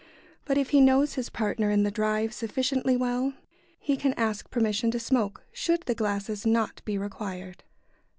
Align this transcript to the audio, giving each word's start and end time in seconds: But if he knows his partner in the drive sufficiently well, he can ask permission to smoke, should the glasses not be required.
But 0.45 0.57
if 0.57 0.71
he 0.71 0.81
knows 0.81 1.13
his 1.13 1.29
partner 1.29 1.69
in 1.69 1.83
the 1.83 1.91
drive 1.91 2.33
sufficiently 2.33 2.97
well, 2.97 3.35
he 3.77 3.95
can 3.95 4.15
ask 4.15 4.49
permission 4.49 4.89
to 4.89 4.99
smoke, 4.99 5.43
should 5.51 5.83
the 5.83 5.93
glasses 5.93 6.43
not 6.43 6.81
be 6.85 6.97
required. 6.97 7.63